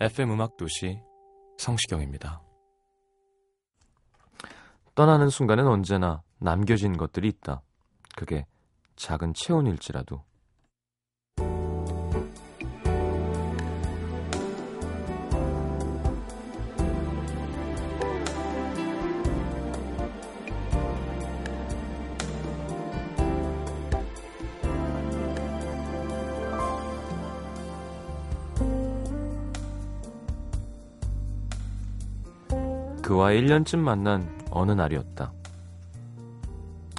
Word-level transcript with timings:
FM 0.00 0.30
음악 0.30 0.56
도시 0.56 1.00
성시경입니다. 1.56 2.40
떠나는 4.94 5.28
순간엔 5.28 5.66
언제나 5.66 6.22
남겨진 6.38 6.96
것들이 6.96 7.26
있다. 7.28 7.62
그게 8.16 8.46
작은 8.94 9.34
체온일지라도. 9.34 10.22
그와 33.08 33.30
1년쯤 33.30 33.78
만난 33.78 34.28
어느 34.50 34.72
날이었다. 34.72 35.32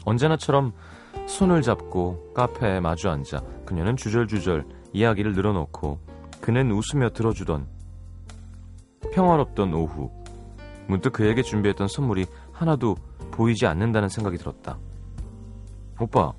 언제나처럼 0.05 0.73
손을 1.27 1.61
잡고 1.61 2.33
카페에 2.33 2.79
마주 2.79 3.09
앉아 3.11 3.43
그녀는 3.63 3.95
주절주절 3.95 4.65
이야기를 4.91 5.33
늘어놓고 5.33 5.99
그는 6.41 6.71
웃으며 6.71 7.11
들어주던 7.11 7.67
평화롭던 9.13 9.71
오후 9.75 10.09
문득 10.87 11.13
그에게 11.13 11.43
준비했던 11.43 11.87
선물이 11.87 12.25
하나도 12.53 12.95
보이지 13.29 13.67
않는다는 13.67 14.09
생각이 14.09 14.37
들었다. 14.37 14.79
오빠, 15.99 16.33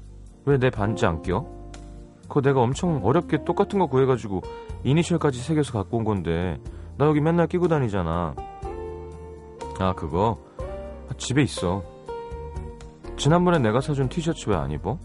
왜 0.47 0.59
내 0.59 0.71
반지 0.71 1.07
안 1.07 1.23
껴? 1.23 1.47
그거 2.23 2.41
내가 2.41 2.61
엄청 2.61 3.05
어렵게 3.05 3.45
똑같은 3.45 3.79
거 3.79 3.87
구해가지고 3.87 4.41
이니셜까지 4.83 5.41
새겨서 5.41 5.73
갖고 5.75 5.99
온 5.99 6.03
건데 6.03 6.59
나 6.99 7.07
여기 7.07 7.21
맨날 7.21 7.47
끼고 7.47 7.69
다니잖아. 7.69 8.35
아 9.81 9.93
그거 9.95 10.39
아, 11.09 11.15
집에 11.17 11.43
있어 11.43 11.83
지난번에 13.17 13.59
내가 13.59 13.81
사준 13.81 14.09
티셔츠 14.09 14.51
왜 14.51 14.57
안 14.57 14.71
입어? 14.71 14.99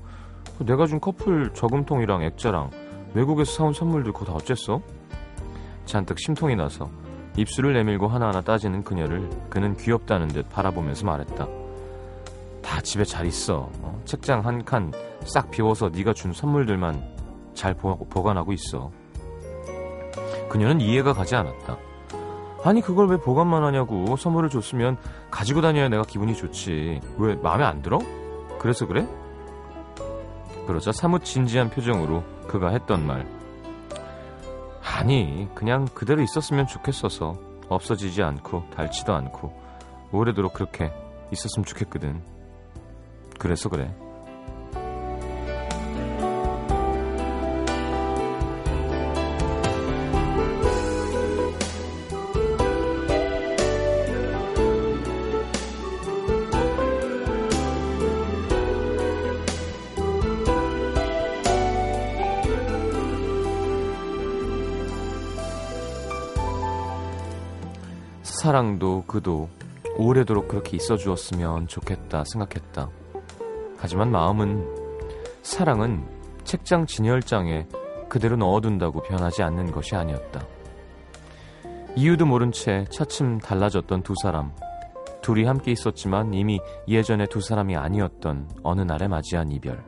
내가 0.59 0.85
준 0.85 0.99
커플 0.99 1.51
저금통이랑 1.53 2.23
액자랑 2.23 2.69
외국에서 3.13 3.51
사온 3.51 3.73
선물들 3.73 4.11
그거 4.13 4.25
다 4.25 4.33
어쨌어? 4.33 4.81
잔뜩 5.85 6.19
심통이 6.19 6.55
나서 6.55 6.89
입술을 7.37 7.73
내밀고 7.73 8.07
하나하나 8.07 8.41
따지는 8.41 8.83
그녀를 8.83 9.29
그는 9.50 9.75
귀엽다는 9.75 10.27
듯 10.29 10.47
바라보면서 10.50 11.05
말했다 11.05 11.47
다 12.61 12.81
집에 12.81 13.03
잘 13.03 13.25
있어 13.25 13.69
어? 13.81 14.01
책장 14.05 14.45
한 14.45 14.63
칸 14.63 14.91
싹 15.25 15.50
비워서 15.50 15.89
네가 15.89 16.13
준 16.13 16.31
선물들만 16.33 17.01
잘 17.53 17.73
보, 17.73 17.97
보관하고 17.97 18.53
있어 18.53 18.91
그녀는 20.50 20.79
이해가 20.81 21.13
가지 21.13 21.35
않았다 21.35 21.77
아니 22.65 22.81
그걸 22.81 23.07
왜 23.07 23.17
보관만 23.17 23.63
하냐고 23.63 24.15
선물을 24.15 24.49
줬으면 24.49 24.97
가지고 25.29 25.61
다녀야 25.61 25.87
내가 25.87 26.01
기분이 26.01 26.35
좋지 26.35 26.99
왜 27.19 27.35
마음에 27.35 27.63
안 27.63 27.83
들어? 27.83 27.99
그래서 28.57 28.87
그래? 28.87 29.07
그러자 30.65 30.91
사뭇 30.91 31.23
진지한 31.23 31.69
표정으로 31.69 32.23
그가 32.47 32.69
했던 32.69 33.05
말 33.05 33.27
아니 34.81 35.47
그냥 35.53 35.85
그대로 35.93 36.23
있었으면 36.23 36.65
좋겠어서 36.65 37.35
없어지지 37.69 38.23
않고 38.23 38.63
닳지도 38.75 39.13
않고 39.13 39.53
오래도록 40.11 40.53
그렇게 40.53 40.91
있었으면 41.31 41.65
좋겠거든 41.65 42.19
그래서 43.37 43.69
그래 43.69 43.93
사랑도 68.45 69.06
그도 69.07 69.50
오래도록 69.97 70.47
그렇게 70.47 70.78
있어 70.78 70.97
주었으면 70.97 71.66
좋겠다 71.66 72.23
생각했다. 72.25 72.91
하지만 73.75 74.11
마음은 74.11 74.63
사랑은 75.41 76.06
책장 76.44 76.85
진열장에 76.85 77.66
그대로 78.07 78.35
넣어둔다고 78.35 79.01
변하지 79.01 79.41
않는 79.41 79.72
것이 79.72 79.95
아니었다. 79.95 80.45
이유도 81.95 82.28
모른 82.28 82.51
채 82.51 82.85
차츰 82.91 83.39
달라졌던 83.39 84.03
두 84.03 84.13
사람. 84.22 84.51
둘이 85.23 85.45
함께 85.45 85.72
있었지만 85.72 86.35
이미 86.35 86.59
예전의 86.88 87.29
두 87.29 87.41
사람이 87.41 87.75
아니었던 87.75 88.47
어느 88.62 88.81
날에 88.81 89.07
맞이한 89.07 89.51
이별. 89.53 89.83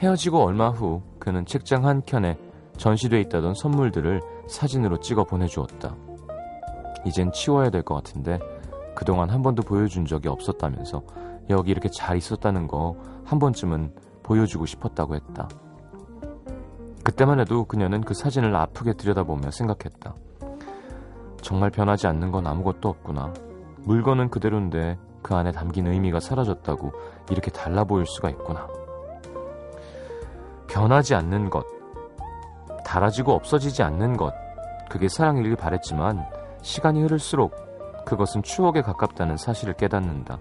헤어지고 0.00 0.42
얼마 0.42 0.70
후 0.70 1.00
그는 1.20 1.46
책장 1.46 1.86
한 1.86 2.02
켠에 2.04 2.36
전시돼 2.76 3.20
있다던 3.20 3.54
선물들을 3.54 4.20
사진으로 4.48 4.98
찍어 4.98 5.22
보내주었다. 5.22 6.09
이젠 7.04 7.32
치워야 7.32 7.70
될 7.70 7.82
것 7.82 7.94
같은데 7.94 8.38
그동안 8.94 9.30
한 9.30 9.42
번도 9.42 9.62
보여준 9.62 10.04
적이 10.04 10.28
없었다면서 10.28 11.02
여기 11.50 11.70
이렇게 11.70 11.88
잘 11.88 12.16
있었다는 12.16 12.66
거 12.68 12.96
한 13.30 13.38
번쯤은 13.38 13.94
보여주고 14.24 14.66
싶었다고 14.66 15.14
했다. 15.14 15.48
그때만 17.04 17.38
해도 17.38 17.64
그녀는 17.64 18.00
그 18.00 18.12
사진을 18.12 18.56
아프게 18.56 18.92
들여다보며 18.94 19.52
생각했다. 19.52 20.14
정말 21.40 21.70
변하지 21.70 22.08
않는 22.08 22.32
건 22.32 22.48
아무것도 22.48 22.88
없구나. 22.88 23.32
물건은 23.84 24.30
그대로인데 24.30 24.98
그 25.22 25.36
안에 25.36 25.52
담긴 25.52 25.86
의미가 25.86 26.18
사라졌다고 26.18 26.90
이렇게 27.30 27.52
달라 27.52 27.84
보일 27.84 28.04
수가 28.04 28.30
있구나. 28.30 28.66
변하지 30.66 31.14
않는 31.14 31.50
것, 31.50 31.64
달아지고 32.84 33.32
없어지지 33.32 33.84
않는 33.84 34.16
것, 34.16 34.34
그게 34.88 35.08
사랑이길 35.08 35.54
바랬지만 35.54 36.26
시간이 36.62 37.02
흐를수록 37.02 37.54
그것은 38.04 38.42
추억에 38.42 38.82
가깝다는 38.82 39.36
사실을 39.36 39.74
깨닫는다. 39.74 40.38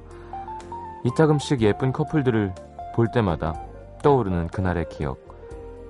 이따금씩 1.03 1.61
예쁜 1.61 1.91
커플들을 1.91 2.53
볼 2.95 3.07
때마다 3.13 3.53
떠오르는 4.03 4.47
그날의 4.47 4.87
기억. 4.89 5.17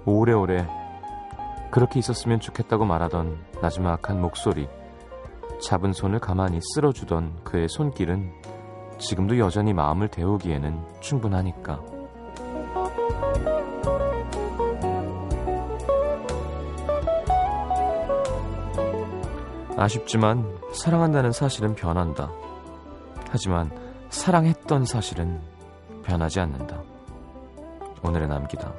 오래오래 0.05 0.67
그렇게 1.71 1.99
있었으면 1.99 2.39
좋겠다고 2.39 2.85
말하던 2.85 3.37
나지막한 3.61 4.21
목소리. 4.21 4.67
잡은 5.61 5.93
손을 5.93 6.19
가만히 6.19 6.59
쓸어주던 6.73 7.43
그의 7.43 7.67
손길은 7.69 8.31
지금도 8.97 9.37
여전히 9.39 9.73
마음을 9.73 10.07
데우기에는 10.07 10.99
충분하니까. 10.99 11.98
아쉽지만 19.79 20.45
사랑한다는 20.73 21.31
사실은 21.31 21.73
변한다. 21.73 22.29
하지만 23.29 23.71
사랑했던 24.09 24.83
사실은 24.85 25.39
변하지 26.03 26.41
않는다. 26.41 26.81
오늘의 28.03 28.27
남기다. 28.27 28.73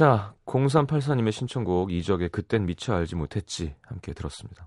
자, 0.00 0.32
0384님의 0.46 1.30
신청곡 1.30 1.92
이적의 1.92 2.30
그땐 2.30 2.64
미처 2.64 2.94
알지 2.94 3.16
못했지 3.16 3.74
함께 3.82 4.14
들었습니다. 4.14 4.66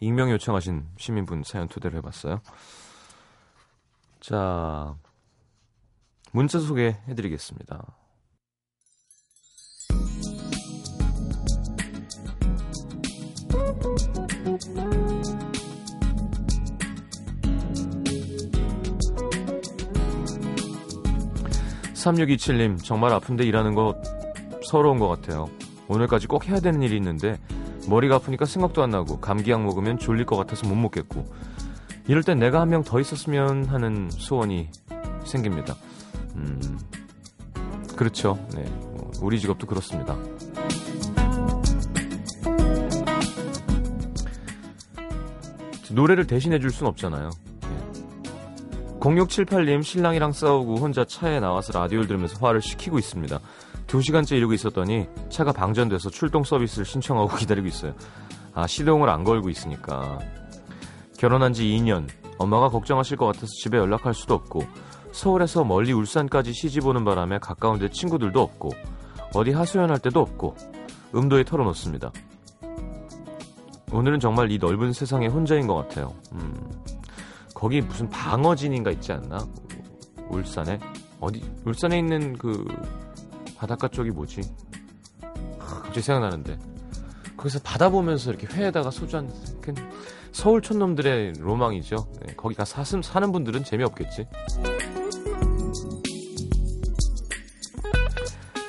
익명 0.00 0.30
요청하신 0.32 0.86
시민분 0.98 1.44
사연 1.44 1.66
토대로 1.66 1.96
해봤어요. 1.96 2.42
자, 4.20 4.94
문자 6.32 6.58
소개해드리겠습니다. 6.58 7.86
(3627님) 21.94 22.84
정말 22.84 23.14
아픈데 23.14 23.44
일하는 23.44 23.74
거 23.74 23.94
서러운 24.68 24.98
것 24.98 25.08
같아요. 25.08 25.48
오늘까지 25.88 26.26
꼭 26.26 26.46
해야 26.46 26.60
되는 26.60 26.82
일이 26.82 26.94
있는데 26.96 27.38
머리가 27.88 28.16
아프니까 28.16 28.44
생각도 28.44 28.82
안 28.82 28.90
나고 28.90 29.18
감기약 29.18 29.62
먹으면 29.62 29.98
졸릴 29.98 30.26
것 30.26 30.36
같아서 30.36 30.66
못 30.68 30.74
먹겠고 30.74 31.24
이럴 32.06 32.22
땐 32.22 32.38
내가 32.38 32.60
한 32.60 32.68
명 32.68 32.82
더 32.84 33.00
있었으면 33.00 33.64
하는 33.64 34.10
소원이 34.10 34.68
생깁니다. 35.24 35.74
음, 36.36 36.78
그렇죠. 37.96 38.38
네, 38.54 38.64
뭐, 38.64 39.10
우리 39.22 39.40
직업도 39.40 39.66
그렇습니다. 39.66 40.16
노래를 45.90 46.26
대신해 46.26 46.58
줄 46.58 46.70
순 46.70 46.86
없잖아요. 46.86 47.30
0678님 49.00 49.82
신랑이랑 49.82 50.32
싸우고 50.32 50.76
혼자 50.76 51.04
차에 51.04 51.40
나와서 51.40 51.72
라디오를 51.78 52.06
들으면서 52.08 52.36
화를 52.44 52.60
식히고 52.60 52.98
있습니다. 52.98 53.38
2시간째 53.88 54.36
이러고 54.36 54.52
있었더니 54.52 55.08
차가 55.30 55.52
방전돼서 55.52 56.10
출동 56.10 56.44
서비스를 56.44 56.84
신청하고 56.84 57.34
기다리고 57.36 57.66
있어요. 57.66 57.94
아, 58.54 58.66
시동을 58.66 59.08
안 59.08 59.24
걸고 59.24 59.48
있으니까. 59.48 60.18
결혼한 61.18 61.52
지 61.52 61.64
2년. 61.64 62.06
엄마가 62.38 62.68
걱정하실 62.68 63.16
것 63.16 63.26
같아서 63.26 63.46
집에 63.46 63.78
연락할 63.78 64.14
수도 64.14 64.34
없고 64.34 64.62
서울에서 65.10 65.64
멀리 65.64 65.92
울산까지 65.92 66.52
시집 66.52 66.86
오는 66.86 67.04
바람에 67.04 67.38
가까운 67.38 67.80
데 67.80 67.88
친구들도 67.88 68.40
없고 68.40 68.70
어디 69.34 69.50
하소연할 69.50 69.98
데도 69.98 70.20
없고 70.20 70.54
음도에 71.14 71.42
털어놓습니다. 71.42 72.12
오늘은 73.90 74.20
정말 74.20 74.52
이 74.52 74.58
넓은 74.58 74.92
세상에 74.92 75.26
혼자인 75.26 75.66
것 75.66 75.74
같아요. 75.74 76.14
음, 76.32 76.54
거기 77.54 77.80
무슨 77.80 78.08
방어진인가 78.08 78.90
있지 78.92 79.12
않나? 79.12 79.38
울산에? 80.28 80.78
어디, 81.20 81.42
울산에 81.64 81.98
있는 81.98 82.36
그 82.36 82.64
바닷가 83.58 83.88
쪽이 83.88 84.10
뭐지? 84.10 84.40
아, 85.58 85.64
갑자기 85.82 86.00
생각나는데. 86.00 86.58
거기서 87.36 87.58
바다 87.64 87.88
보면서 87.88 88.30
이렇게 88.30 88.46
회에다가 88.46 88.90
소주 88.90 89.16
한, 89.16 89.28
캔. 89.62 89.74
서울 90.30 90.62
촌놈들의 90.62 91.34
로망이죠. 91.40 91.96
네, 92.24 92.34
거기 92.36 92.54
가 92.54 92.64
사슴 92.64 93.02
사는 93.02 93.30
분들은 93.32 93.64
재미없겠지. 93.64 94.26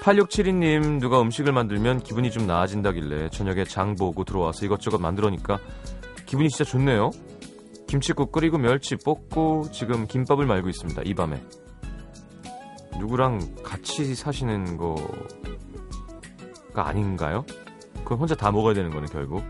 8672님, 0.02 1.00
누가 1.00 1.22
음식을 1.22 1.52
만들면 1.52 2.00
기분이 2.00 2.32
좀 2.32 2.48
나아진다길래 2.48 3.30
저녁에 3.30 3.66
장 3.66 3.94
보고 3.94 4.24
들어와서 4.24 4.66
이것저것 4.66 4.98
만들어니까 4.98 5.60
기분이 6.26 6.50
진짜 6.50 6.64
좋네요. 6.64 7.12
김치국 7.88 8.32
끓이고 8.32 8.58
멸치 8.58 8.96
볶고 8.96 9.70
지금 9.72 10.08
김밥을 10.08 10.48
말고 10.48 10.70
있습니다. 10.70 11.04
이 11.06 11.14
밤에. 11.14 11.40
누구랑 12.98 13.40
같이 13.64 14.16
사시는 14.16 14.78
거가 14.78 15.08
아닌가요? 16.88 17.46
그건 18.04 18.20
혼자 18.20 18.36
다 18.36 18.52
먹어야 18.52 18.74
되는 18.74 18.90
거는 18.90 19.08
결국. 19.08 19.44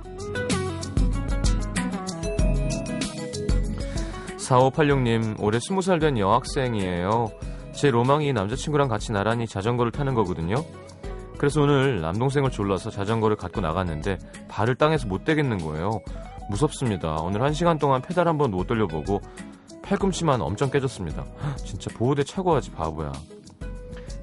4586님, 4.37 5.41
올해 5.41 5.59
20살 5.59 6.01
된 6.01 6.17
여학생이에요. 6.17 7.31
제 7.71 7.91
로망이 7.91 8.33
남자친구랑 8.33 8.87
같이 8.87 9.11
나란히 9.11 9.47
자전거를 9.47 9.91
타는 9.91 10.15
거거든요. 10.15 10.55
그래서 11.37 11.61
오늘 11.61 12.01
남동생을 12.01 12.51
졸라서 12.51 12.89
자전거를 12.89 13.37
갖고 13.37 13.61
나갔는데 13.61 14.17
발을 14.49 14.75
땅에서 14.75 15.07
못 15.07 15.23
대겠는 15.23 15.59
거예요. 15.59 16.01
무섭습니다. 16.49 17.15
오늘 17.21 17.41
한 17.41 17.53
시간 17.53 17.77
동안 17.77 18.01
페달 18.01 18.27
한번 18.27 18.51
못 18.51 18.67
돌려보고 18.67 19.21
팔꿈치만 19.89 20.39
엄청 20.43 20.69
깨졌습니다. 20.69 21.25
헉, 21.43 21.57
진짜 21.65 21.89
보호대 21.95 22.23
차고 22.23 22.53
하지 22.53 22.69
바보야. 22.69 23.11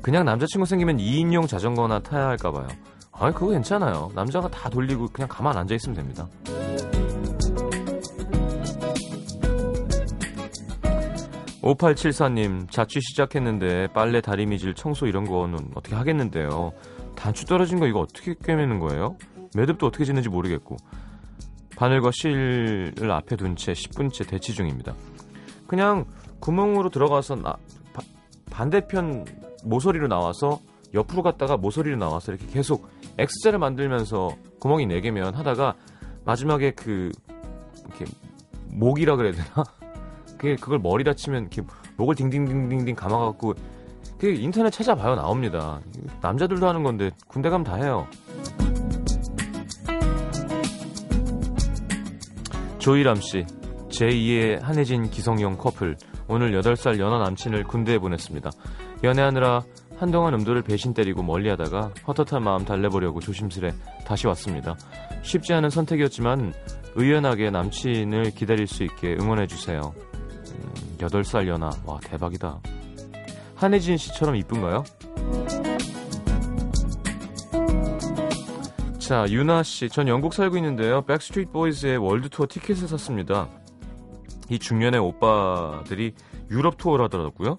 그냥 0.00 0.24
남자친구 0.24 0.64
생기면 0.64 0.98
2인용 0.98 1.48
자전거나 1.48 1.98
타야 1.98 2.28
할까봐요. 2.28 2.68
아이 3.10 3.32
그거 3.32 3.48
괜찮아요. 3.48 4.12
남자가 4.14 4.48
다 4.48 4.70
돌리고 4.70 5.08
그냥 5.08 5.28
가만 5.28 5.56
앉아 5.56 5.74
있으면 5.74 5.96
됩니다. 5.96 6.28
5874님, 11.62 12.70
자취 12.70 13.00
시작했는데 13.00 13.88
빨래 13.88 14.20
다리미질 14.20 14.74
청소 14.74 15.06
이런 15.08 15.24
거는 15.24 15.72
어떻게 15.74 15.96
하겠는데요. 15.96 16.72
단추 17.16 17.44
떨어진 17.44 17.80
거 17.80 17.88
이거 17.88 17.98
어떻게 17.98 18.36
꿰매는 18.40 18.78
거예요? 18.78 19.16
매듭도 19.56 19.88
어떻게 19.88 20.04
짓는지 20.04 20.28
모르겠고. 20.28 20.76
바늘과 21.76 22.12
실을 22.12 23.10
앞에 23.10 23.34
둔 23.34 23.56
채 23.56 23.72
10분째 23.72 24.28
대치 24.28 24.54
중입니다. 24.54 24.94
그냥 25.66 26.04
구멍으로 26.40 26.90
들어가서 26.90 27.36
나, 27.36 27.56
바, 27.92 28.02
반대편 28.50 29.24
모서리로 29.64 30.08
나와서 30.08 30.60
옆으로 30.94 31.22
갔다가 31.22 31.56
모서리로 31.56 31.96
나와서 31.96 32.32
이렇게 32.32 32.46
계속 32.46 32.88
X자를 33.18 33.58
만들면서 33.58 34.30
구멍이 34.60 34.86
4개면 34.86 35.34
하다가 35.34 35.74
마지막에 36.24 36.72
그 36.72 37.10
이렇게 37.80 38.04
목이라 38.68 39.16
그래야 39.16 39.32
되나? 39.32 39.64
그게 40.38 40.56
그걸 40.56 40.78
머리 40.78 41.04
다 41.04 41.14
치면 41.14 41.42
이렇게 41.42 41.62
목을 41.96 42.14
딩딩딩딩딩 42.14 42.94
감아갖고 42.94 43.54
그 44.18 44.28
인터넷 44.28 44.70
찾아봐요 44.70 45.14
나옵니다. 45.14 45.80
남자들도 46.20 46.66
하는 46.66 46.82
건데 46.82 47.10
군대 47.26 47.48
가면 47.48 47.64
다 47.64 47.76
해요. 47.76 48.06
조이람 52.78 53.16
씨, 53.16 53.44
제2의 53.96 54.60
한혜진 54.60 55.10
기성용 55.10 55.56
커플 55.56 55.96
오늘 56.28 56.52
8살 56.60 56.98
연하 56.98 57.18
남친을 57.18 57.64
군대에 57.64 57.98
보냈습니다. 57.98 58.50
연애하느라 59.02 59.62
한동안 59.96 60.34
음도를 60.34 60.60
배신 60.62 60.92
때리고 60.92 61.22
멀리하다가 61.22 61.92
헛헛한 62.06 62.42
마음 62.42 62.66
달래보려고 62.66 63.20
조심스레 63.20 63.72
다시 64.04 64.26
왔습니다. 64.26 64.76
쉽지 65.22 65.54
않은 65.54 65.70
선택이었지만 65.70 66.52
의연하게 66.94 67.50
남친을 67.50 68.32
기다릴 68.32 68.66
수 68.66 68.84
있게 68.84 69.16
응원해주세요. 69.18 69.80
음, 69.80 70.96
8살 70.98 71.46
연하, 71.48 71.70
와 71.86 71.98
대박이다. 72.02 72.60
한혜진 73.54 73.96
씨처럼 73.96 74.36
이쁜가요? 74.36 74.84
자, 78.98 79.24
유나 79.30 79.62
씨, 79.62 79.88
전 79.88 80.08
영국 80.08 80.34
살고 80.34 80.56
있는데요. 80.56 81.02
백스트리트 81.02 81.50
보이즈의 81.52 81.96
월드 81.96 82.28
투어 82.28 82.46
티켓을 82.46 82.88
샀습니다. 82.88 83.48
이 84.50 84.58
중년의 84.58 85.00
오빠들이 85.00 86.14
유럽 86.50 86.76
투어를 86.76 87.04
하더라고요. 87.06 87.58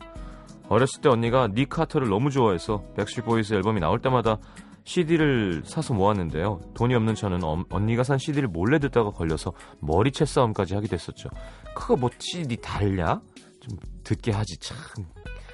어렸을 0.69 1.01
때 1.01 1.09
언니가 1.09 1.47
닉 1.47 1.69
카터를 1.69 2.09
너무 2.09 2.29
좋아해서 2.29 2.83
백스트리트 2.95 3.23
보이즈 3.25 3.53
앨범이 3.53 3.79
나올 3.79 3.99
때마다 3.99 4.37
CD를 4.83 5.63
사서 5.65 5.93
모았는데요. 5.93 6.61
돈이 6.73 6.93
없는 6.95 7.15
저는 7.15 7.43
엄- 7.43 7.65
언니가 7.69 8.03
산 8.03 8.17
CD를 8.17 8.47
몰래 8.47 8.79
듣다가 8.79 9.11
걸려서 9.11 9.51
머리채 9.79 10.25
싸움까지 10.25 10.75
하게 10.75 10.87
됐었죠. 10.87 11.29
그거 11.75 11.95
뭐지 11.97 12.43
니 12.47 12.55
달냐? 12.57 13.21
좀 13.59 13.77
듣게 14.03 14.31
하지 14.31 14.57
참. 14.59 14.77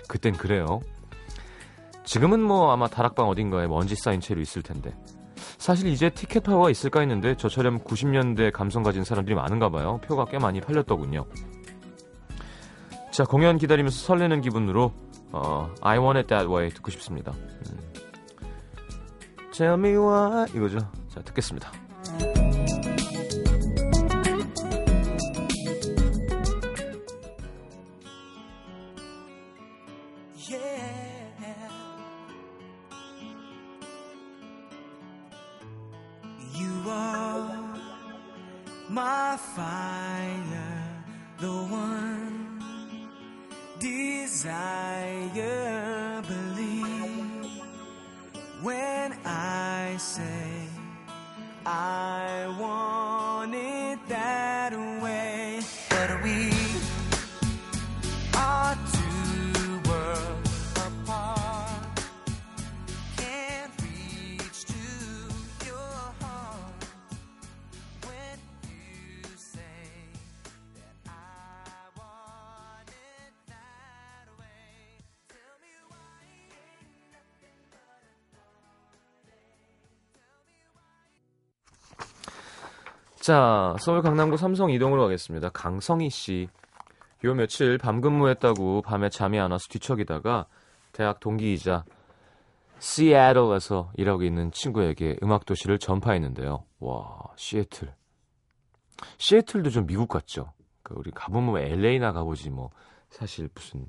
그땐 0.07 0.33
그래요. 0.33 0.81
지금은 2.03 2.41
뭐 2.41 2.71
아마 2.71 2.87
다락방 2.87 3.27
어딘가에 3.27 3.65
먼지 3.67 3.95
쌓인 3.95 4.19
채로 4.19 4.39
있을 4.41 4.61
텐데. 4.61 4.93
사실 5.57 5.87
이제 5.87 6.09
티켓 6.09 6.43
파워가 6.43 6.69
있을까 6.69 6.99
했는데 7.01 7.35
저처럼 7.35 7.79
90년대 7.79 8.51
감성 8.51 8.83
가진 8.83 9.03
사람들이 9.03 9.35
많은가 9.35 9.69
봐요. 9.69 9.99
표가 10.03 10.25
꽤 10.25 10.39
많이 10.39 10.61
팔렸더군요. 10.61 11.25
자, 13.11 13.25
공연 13.25 13.57
기다리면서 13.57 13.97
설레는 14.05 14.41
기분으로 14.41 14.91
어, 15.31 15.69
I 15.81 15.97
Want 15.97 16.17
It 16.17 16.27
That 16.27 16.47
Way 16.47 16.69
듣고 16.71 16.91
싶습니다. 16.91 17.31
음. 17.31 17.79
Tell 19.51 19.73
me 19.73 19.95
why 19.95 20.47
이거죠. 20.55 20.79
자, 21.09 21.21
듣겠습니다. 21.21 21.71
my 38.93 39.35
fire. 39.37 40.52
자, 83.23 83.73
서울 83.79 84.01
강남구 84.01 84.35
삼성 84.35 84.69
이동으로 84.69 85.03
가겠습니다. 85.03 85.47
강성희 85.51 86.09
씨. 86.09 86.49
요 87.23 87.33
며칠 87.33 87.77
밤 87.77 88.01
근무했다고 88.01 88.81
밤에 88.81 89.07
잠이 89.07 89.39
안 89.39 89.51
와서 89.51 89.65
뒤척이다가 89.69 90.47
대학 90.91 91.21
동기이자 91.21 91.85
시애틀에서 92.79 93.93
일하고 93.95 94.23
있는 94.23 94.51
친구에게 94.51 95.15
음악 95.23 95.45
도시를 95.45 95.79
전파했는데요. 95.79 96.65
와, 96.81 97.21
시애틀. 97.37 97.93
시애틀도 99.19 99.69
좀 99.69 99.85
미국 99.85 100.09
같죠? 100.09 100.51
그 100.81 100.93
우리 100.97 101.09
가보면 101.11 101.61
LA나 101.61 102.11
가보지 102.11 102.49
뭐 102.49 102.71
사실 103.09 103.47
무슨 103.55 103.85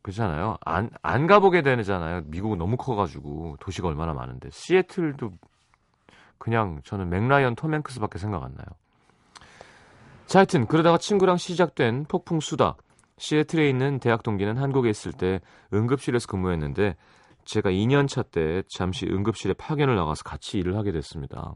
그렇잖아요. 0.00 0.56
안, 0.62 0.88
안 1.02 1.26
가보게 1.26 1.60
되잖아요. 1.60 2.22
미국은 2.24 2.56
너무 2.56 2.78
커가지고 2.78 3.58
도시가 3.60 3.88
얼마나 3.88 4.14
많은데 4.14 4.48
시애틀도 4.50 5.32
그냥 6.38 6.80
저는 6.84 7.08
맥라이언 7.10 7.54
톰 7.56 7.74
행크스밖에 7.74 8.18
생각 8.18 8.42
안 8.42 8.54
나요. 8.54 8.66
자, 10.26 10.40
하여튼 10.40 10.66
그러다가 10.66 10.98
친구랑 10.98 11.36
시작된 11.36 12.06
폭풍 12.06 12.40
수다. 12.40 12.76
시애틀에 13.18 13.68
있는 13.68 14.00
대학 14.00 14.22
동기는 14.22 14.56
한국에 14.56 14.90
있을 14.90 15.12
때 15.12 15.40
응급실에서 15.72 16.26
근무했는데 16.26 16.96
제가 17.44 17.70
2년 17.70 18.08
차 18.08 18.22
때 18.22 18.62
잠시 18.68 19.06
응급실에 19.06 19.54
파견을 19.54 19.94
나가서 19.96 20.24
같이 20.24 20.58
일을 20.58 20.76
하게 20.76 20.92
됐습니다. 20.92 21.54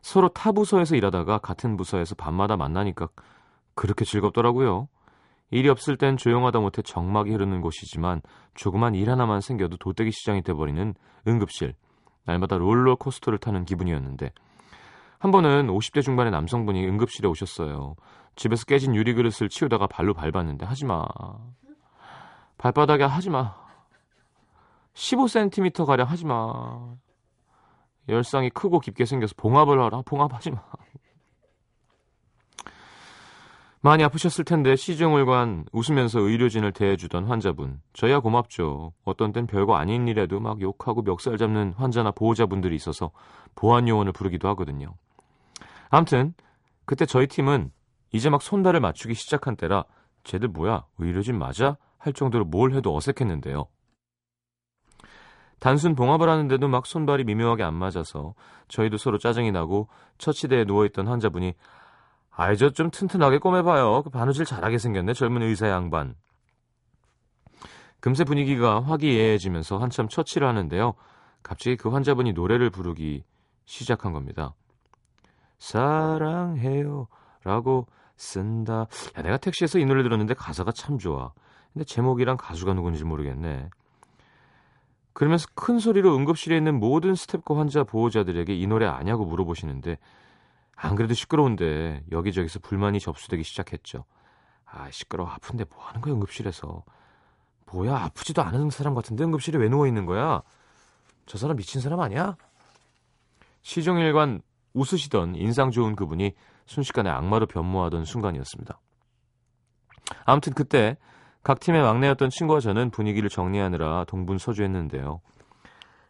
서로 0.00 0.28
타 0.30 0.50
부서에서 0.50 0.96
일하다가 0.96 1.38
같은 1.38 1.76
부서에서 1.76 2.14
밤마다 2.16 2.56
만나니까 2.56 3.08
그렇게 3.74 4.04
즐겁더라고요. 4.04 4.88
일이 5.50 5.68
없을 5.68 5.96
땐 5.96 6.16
조용하다 6.16 6.60
못해 6.60 6.82
정막이 6.82 7.30
흐르는 7.30 7.60
곳이지만 7.60 8.22
조그만 8.54 8.94
일 8.94 9.10
하나만 9.10 9.40
생겨도 9.40 9.76
도떼기 9.76 10.10
시장이 10.10 10.42
돼버리는 10.42 10.94
응급실. 11.28 11.74
날마다 12.24 12.56
롤러코스터를 12.56 13.38
타는 13.38 13.64
기분이었는데 13.64 14.32
한 15.18 15.30
번은 15.30 15.68
50대 15.68 16.02
중반의 16.02 16.32
남성분이 16.32 16.86
응급실에 16.86 17.28
오셨어요. 17.28 17.94
집에서 18.34 18.64
깨진 18.64 18.94
유리 18.94 19.14
그릇을 19.14 19.48
치우다가 19.48 19.86
발로 19.86 20.14
밟았는데 20.14 20.66
하지마. 20.66 21.04
발바닥에 22.58 23.04
하지마. 23.04 23.54
15cm 24.94 25.86
가량 25.86 26.08
하지마. 26.08 26.94
열상이 28.08 28.50
크고 28.50 28.80
깊게 28.80 29.04
생겨서 29.04 29.34
봉합을 29.36 29.80
하라. 29.80 30.02
봉합하지마. 30.04 30.60
많이 33.84 34.04
아프셨을 34.04 34.44
텐데 34.44 34.76
시중을관 34.76 35.64
웃으면서 35.72 36.20
의료진을 36.20 36.70
대해주던 36.70 37.24
환자분. 37.24 37.80
저야 37.92 38.20
고맙죠. 38.20 38.92
어떤 39.04 39.32
땐 39.32 39.48
별거 39.48 39.74
아닌 39.74 40.06
일에도 40.06 40.38
막 40.38 40.60
욕하고 40.60 41.02
멱살 41.02 41.36
잡는 41.36 41.72
환자나 41.72 42.12
보호자분들이 42.12 42.76
있어서 42.76 43.10
보안요원을 43.56 44.12
부르기도 44.12 44.46
하거든요. 44.50 44.94
암튼 45.90 46.32
그때 46.84 47.06
저희 47.06 47.26
팀은 47.26 47.72
이제 48.12 48.30
막 48.30 48.40
손발을 48.40 48.78
맞추기 48.78 49.14
시작한 49.14 49.56
때라 49.56 49.84
쟤들 50.22 50.46
뭐야 50.46 50.84
의료진 50.98 51.36
맞아? 51.36 51.76
할 51.98 52.12
정도로 52.12 52.44
뭘 52.44 52.74
해도 52.74 52.94
어색했는데요. 52.94 53.66
단순 55.58 55.96
봉합을 55.96 56.28
하는데도 56.28 56.68
막 56.68 56.86
손발이 56.86 57.24
미묘하게 57.24 57.64
안 57.64 57.74
맞아서 57.74 58.34
저희도 58.68 58.96
서로 58.96 59.18
짜증이 59.18 59.50
나고 59.50 59.88
처치대에 60.18 60.66
누워있던 60.66 61.08
환자분이 61.08 61.54
아이 62.34 62.56
저 62.56 62.70
좀 62.70 62.90
튼튼하게 62.90 63.38
꼬매봐요. 63.38 64.02
그 64.02 64.10
바느질 64.10 64.44
잘하게 64.44 64.78
생겼네 64.78 65.12
젊은 65.14 65.42
의사 65.42 65.68
양반. 65.68 66.14
금세 68.00 68.24
분위기가 68.24 68.80
화기애애해지면서 68.82 69.78
한참 69.78 70.08
처치를 70.08 70.48
하는데요. 70.48 70.94
갑자기 71.42 71.76
그 71.76 71.88
환자분이 71.90 72.32
노래를 72.32 72.70
부르기 72.70 73.24
시작한 73.64 74.12
겁니다. 74.12 74.54
사랑해요 75.58 77.06
라고 77.44 77.86
쓴다. 78.16 78.86
야, 79.16 79.22
내가 79.22 79.36
택시에서 79.36 79.78
이 79.78 79.84
노래 79.84 80.02
들었는데 80.02 80.34
가사가 80.34 80.72
참 80.72 80.98
좋아. 80.98 81.32
근데 81.72 81.84
제목이랑 81.84 82.36
가수가 82.38 82.74
누군지 82.74 83.04
모르겠네. 83.04 83.68
그러면서 85.12 85.46
큰 85.54 85.78
소리로 85.78 86.16
응급실에 86.16 86.56
있는 86.56 86.80
모든 86.80 87.12
스탭과 87.12 87.56
환자 87.56 87.84
보호자들에게 87.84 88.54
이 88.54 88.66
노래 88.66 88.86
아냐고 88.86 89.24
물어보시는데 89.26 89.98
안 90.76 90.96
그래도 90.96 91.14
시끄러운데 91.14 92.04
여기저기서 92.10 92.58
불만이 92.60 93.00
접수되기 93.00 93.42
시작했죠. 93.42 94.04
아 94.64 94.90
시끄러워 94.90 95.30
아픈데 95.30 95.64
뭐 95.70 95.84
하는 95.84 96.00
거야 96.00 96.14
응급실에서. 96.14 96.84
뭐야 97.72 97.96
아프지도 98.04 98.42
않은 98.42 98.70
사람 98.70 98.94
같은데 98.94 99.24
응급실에 99.24 99.58
왜 99.58 99.68
누워 99.68 99.86
있는 99.86 100.06
거야? 100.06 100.42
저 101.26 101.38
사람 101.38 101.56
미친 101.56 101.80
사람 101.80 102.00
아니야? 102.00 102.36
시종일관 103.62 104.42
웃으시던 104.74 105.36
인상 105.36 105.70
좋은 105.70 105.94
그분이 105.96 106.34
순식간에 106.66 107.10
악마로 107.10 107.46
변모하던 107.46 108.04
순간이었습니다. 108.04 108.80
아무튼 110.24 110.52
그때 110.52 110.96
각 111.42 111.60
팀의 111.60 111.82
막내였던 111.82 112.30
친구와 112.30 112.60
저는 112.60 112.90
분위기를 112.90 113.28
정리하느라 113.28 114.04
동분서주했는데요. 114.04 115.20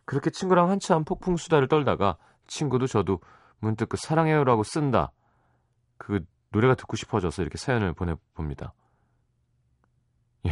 그렇게 0.04 0.30
친구랑 0.30 0.70
한참 0.70 1.04
폭풍 1.04 1.36
수다를 1.36 1.68
떨다가 1.68 2.16
친구도 2.46 2.86
저도 2.86 3.20
문득 3.62 3.88
그 3.88 3.96
사랑해요라고 3.96 4.64
쓴다. 4.64 5.12
그 5.96 6.24
노래가 6.50 6.74
듣고 6.74 6.96
싶어져서 6.96 7.42
이렇게 7.42 7.56
사연을 7.56 7.94
보내봅니다. 7.94 8.74
예. 10.46 10.50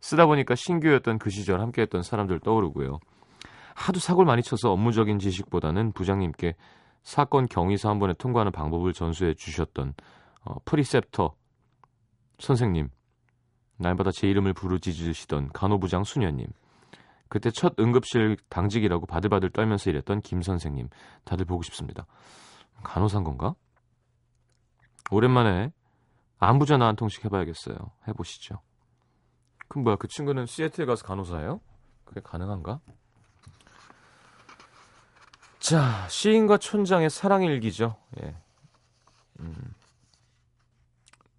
쓰다 0.00 0.26
보니까 0.26 0.54
신규였던 0.54 1.18
그 1.18 1.30
시절 1.30 1.60
함께했던 1.60 2.02
사람들 2.02 2.40
떠오르고요. 2.40 3.00
하도 3.74 3.98
사고를 3.98 4.26
많이 4.26 4.42
쳐서 4.42 4.70
업무적인 4.70 5.18
지식보다는 5.18 5.92
부장님께 5.92 6.54
사건 7.02 7.46
경위서 7.46 7.88
한 7.88 7.98
번에 7.98 8.12
통과하는 8.12 8.52
방법을 8.52 8.92
전수해 8.92 9.32
주셨던 9.32 9.94
어, 10.44 10.56
preceptor 10.66 11.34
선생님, 12.38 12.90
날마다 13.78 14.10
제 14.12 14.28
이름을 14.28 14.52
부르짖으시던 14.52 15.48
간호부장 15.52 16.04
수녀님, 16.04 16.46
그때 17.28 17.50
첫 17.50 17.78
응급실 17.78 18.36
당직이라고 18.48 19.06
바들바들 19.06 19.50
떨면서 19.50 19.90
일했던 19.90 20.20
김 20.20 20.42
선생님, 20.42 20.88
다들 21.24 21.44
보고 21.44 21.62
싶습니다. 21.62 22.06
간호사인 22.82 23.24
건가? 23.24 23.54
오랜만에 25.10 25.72
안부 26.38 26.66
전화 26.66 26.86
한 26.86 26.96
통씩 26.96 27.24
해봐야겠어요. 27.24 27.76
해보시죠. 28.06 28.60
그럼 29.68 29.84
뭐야, 29.84 29.96
그 29.96 30.08
친구는 30.08 30.46
시애틀 30.46 30.86
가서 30.86 31.04
간호사예요? 31.04 31.60
그게 32.04 32.20
가능한가? 32.20 32.80
자, 35.58 36.06
시인과 36.08 36.58
촌장의 36.58 37.10
사랑 37.10 37.42
일기죠. 37.42 37.96
예. 38.22 38.34
음, 39.40 39.74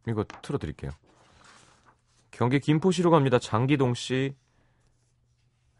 이거 0.08 0.24
틀어드릴게요. 0.24 0.92
경기 2.32 2.60
김포시로 2.60 3.12
갑니다. 3.12 3.40
장기동 3.40 3.96
씨. 3.96 4.36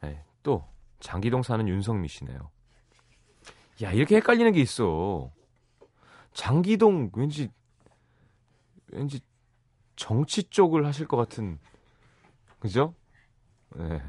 네, 0.02 0.24
또 0.44 0.64
장기동 1.00 1.44
사는 1.44 1.68
윤성미 1.68 2.08
씨네요. 2.08 2.50
야 3.84 3.92
이렇게 3.92 4.18
헷갈리는 4.18 4.52
게 4.52 4.62
있어. 4.62 5.32
장기동 6.34 7.12
왠지 7.16 7.50
왠지 8.92 9.20
정치 9.96 10.44
쪽을 10.44 10.86
하실 10.86 11.08
것 11.08 11.18
같은 11.18 11.60
그죠? 12.60 12.94
네. 13.76 14.02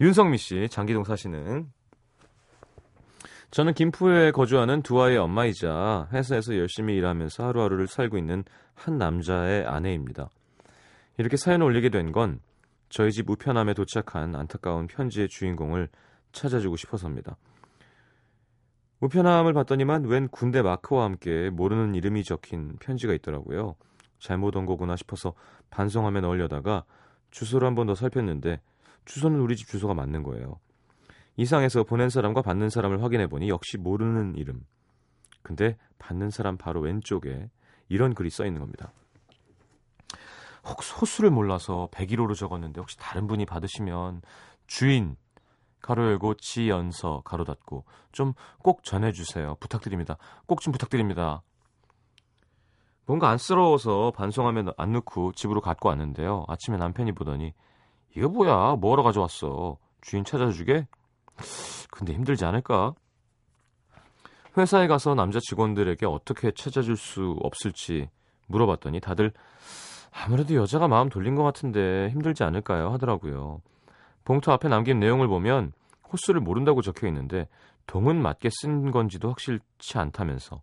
윤성미 0.00 0.38
씨, 0.38 0.68
장기동 0.68 1.04
사시는 1.04 1.70
저는 3.50 3.74
김포에 3.74 4.30
거주하는 4.30 4.82
두 4.82 5.00
아이의 5.00 5.18
엄마이자 5.18 6.08
회사에서 6.12 6.56
열심히 6.56 6.96
일하면서 6.96 7.46
하루하루를 7.46 7.86
살고 7.86 8.16
있는 8.16 8.44
한 8.74 8.96
남자의 8.98 9.66
아내입니다. 9.66 10.30
이렇게 11.18 11.36
사연을 11.36 11.66
올리게 11.66 11.90
된 11.90 12.12
건 12.12 12.40
저희 12.92 13.10
집 13.10 13.30
우편함에 13.30 13.72
도착한 13.72 14.36
안타까운 14.36 14.86
편지의 14.86 15.26
주인공을 15.30 15.88
찾아주고 16.32 16.76
싶어서입니다. 16.76 17.38
우편함을 19.00 19.54
봤더니만 19.54 20.04
웬 20.04 20.28
군대 20.28 20.60
마크와 20.60 21.04
함께 21.04 21.48
모르는 21.48 21.94
이름이 21.94 22.22
적힌 22.22 22.76
편지가 22.80 23.14
있더라고요. 23.14 23.76
잘못 24.18 24.54
온 24.56 24.66
거구나 24.66 24.94
싶어서 24.96 25.32
반성하며 25.70 26.20
넣으려다가 26.20 26.84
주소를 27.30 27.66
한번 27.66 27.86
더 27.86 27.94
살폈는데 27.94 28.60
주소는 29.06 29.40
우리 29.40 29.56
집 29.56 29.68
주소가 29.68 29.94
맞는 29.94 30.22
거예요. 30.22 30.60
이상해서 31.38 31.84
보낸 31.84 32.10
사람과 32.10 32.42
받는 32.42 32.68
사람을 32.68 33.02
확인해 33.02 33.26
보니 33.26 33.48
역시 33.48 33.78
모르는 33.78 34.34
이름. 34.36 34.66
근데 35.40 35.78
받는 35.98 36.28
사람 36.28 36.58
바로 36.58 36.82
왼쪽에 36.82 37.48
이런 37.88 38.12
글이 38.12 38.28
써 38.28 38.44
있는 38.44 38.60
겁니다. 38.60 38.92
혹 40.64 40.82
소수를 40.82 41.30
몰라서 41.30 41.88
101호로 41.92 42.36
적었는데 42.36 42.80
혹시 42.80 42.96
다른 42.98 43.26
분이 43.26 43.46
받으시면 43.46 44.22
주인 44.66 45.16
가로 45.80 46.04
열고 46.06 46.34
지연서 46.34 47.22
가로 47.24 47.44
닫고 47.44 47.84
좀 48.12 48.34
꼭 48.62 48.84
전해주세요. 48.84 49.56
부탁드립니다. 49.60 50.16
꼭 50.46 50.60
좀 50.60 50.72
부탁드립니다. 50.72 51.42
뭔가 53.06 53.28
안쓰러워서 53.30 54.12
반송하면 54.12 54.72
안 54.76 54.92
넣고 54.92 55.32
집으로 55.32 55.60
갖고 55.60 55.88
왔는데요. 55.88 56.44
아침에 56.48 56.76
남편이 56.76 57.12
보더니 57.12 57.52
이거 58.16 58.28
뭐야? 58.28 58.76
뭐하러 58.76 59.02
가져왔어? 59.02 59.76
주인 60.00 60.24
찾아주게? 60.24 60.86
근데 61.90 62.12
힘들지 62.12 62.44
않을까? 62.44 62.94
회사에 64.56 64.86
가서 64.86 65.14
남자 65.14 65.40
직원들에게 65.40 66.06
어떻게 66.06 66.52
찾아줄 66.52 66.96
수 66.96 67.36
없을지 67.42 68.08
물어봤더니 68.46 69.00
다들 69.00 69.32
아무래도 70.12 70.54
여자가 70.54 70.88
마음 70.88 71.08
돌린 71.08 71.34
것 71.34 71.42
같은데 71.42 72.10
힘들지 72.10 72.44
않을까요? 72.44 72.90
하더라고요. 72.90 73.60
봉투 74.24 74.52
앞에 74.52 74.68
남긴 74.68 75.00
내용을 75.00 75.26
보면 75.26 75.72
호수를 76.12 76.40
모른다고 76.40 76.82
적혀 76.82 77.08
있는데 77.08 77.48
동은 77.86 78.20
맞게 78.22 78.50
쓴 78.60 78.90
건지도 78.90 79.30
확실치 79.30 79.98
않다면서. 79.98 80.60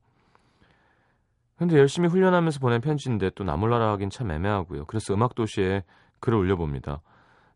근데 1.58 1.77
열심히 1.77 2.08
훈련하면서 2.08 2.60
보낸 2.60 2.79
편지인데 2.79 3.32
또 3.36 3.44
나몰라라 3.44 3.91
하긴 3.91 4.10
참 4.10 4.32
애매하고요. 4.32 4.86
그래서 4.86 5.13
음악도시에 5.13 5.84
글을 6.22 6.38
올려봅니다. 6.38 7.01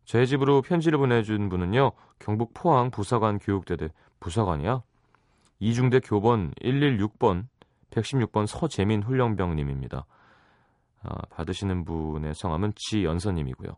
제 0.03 0.25
집으로 0.25 0.61
편지를 0.61 0.97
보내준 0.97 1.47
분은요. 1.47 1.93
경북 2.19 2.53
포항 2.53 2.91
부사관 2.91 3.39
교육대대 3.39 3.89
부사관이야? 4.19 4.81
이중대 5.59 6.01
교번 6.01 6.51
116번 6.61 7.45
116번 7.91 8.45
서재민 8.45 9.03
훈련병님입니다. 9.03 10.05
아, 11.03 11.15
받으시는 11.29 11.85
분의 11.85 12.33
성함은 12.35 12.73
지연서님이고요. 12.75 13.75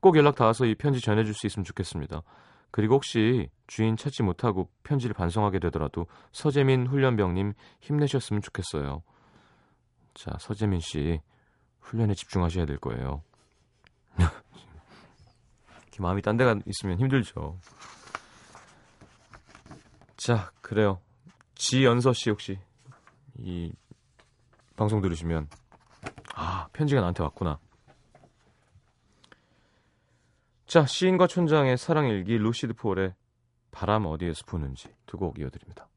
꼭 0.00 0.16
연락 0.16 0.36
닿아서 0.36 0.64
이 0.66 0.74
편지 0.74 1.00
전해줄 1.00 1.34
수 1.34 1.46
있으면 1.46 1.64
좋겠습니다. 1.64 2.22
그리고 2.70 2.94
혹시 2.96 3.48
주인 3.66 3.96
찾지 3.96 4.22
못하고 4.22 4.68
편지를 4.82 5.14
반송하게 5.14 5.58
되더라도 5.58 6.06
서재민 6.32 6.86
훈련병님 6.86 7.54
힘내셨으면 7.80 8.42
좋겠어요. 8.42 9.02
자, 10.14 10.32
서재민 10.38 10.80
씨 10.80 11.20
훈련에 11.80 12.14
집중하셔야 12.14 12.66
될 12.66 12.78
거예요. 12.78 13.22
이렇게 14.16 16.02
마음이 16.02 16.20
딴 16.22 16.36
데가 16.36 16.56
있으면 16.66 16.98
힘들죠. 16.98 17.58
자, 20.16 20.50
그래요. 20.60 21.00
지연서 21.54 22.12
씨 22.12 22.30
혹시 22.30 22.58
이 23.38 23.72
방송 24.76 25.00
들으시면 25.00 25.48
아, 26.40 26.68
편지가 26.72 27.00
나한테 27.00 27.24
왔구나. 27.24 27.58
자, 30.66 30.86
시인과 30.86 31.26
촌장의 31.26 31.76
사랑일기 31.76 32.38
루시드 32.38 32.74
폴의 32.74 33.14
바람 33.72 34.06
어디에서 34.06 34.44
부는지 34.46 34.88
두 35.06 35.18
곡 35.18 35.40
이어드립니다. 35.40 35.87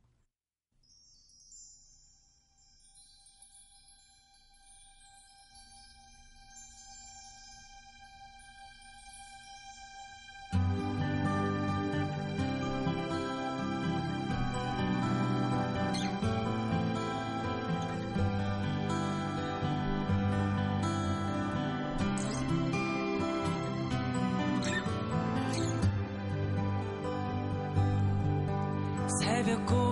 새벽 29.44 29.66
공 29.66 29.91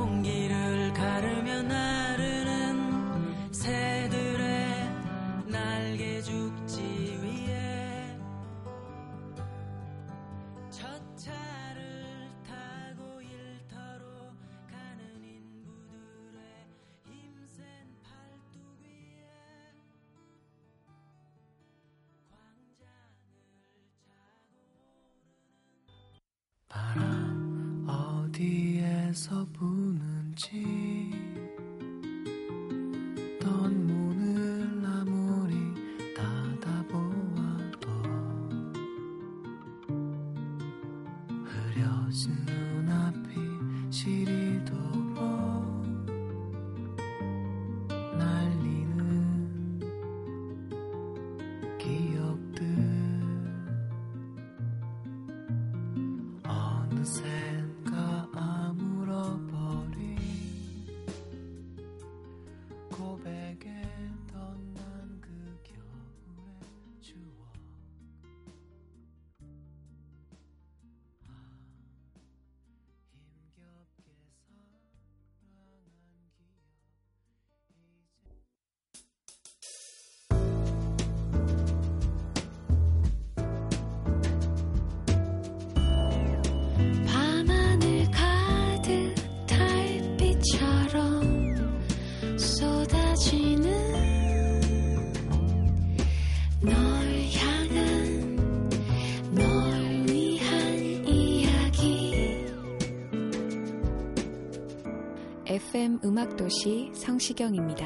FM 105.80 106.00
음악도시 106.04 106.92
성시경입니다. 106.94 107.86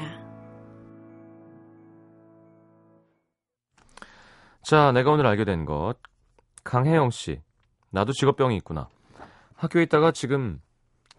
자, 4.64 4.90
내가 4.90 5.12
오늘 5.12 5.26
알게 5.26 5.44
된 5.44 5.64
것. 5.64 5.94
강혜영 6.64 7.10
씨. 7.10 7.40
나도 7.90 8.10
직업병이 8.10 8.56
있구나. 8.56 8.88
학교에 9.54 9.84
있다가 9.84 10.10
지금 10.10 10.60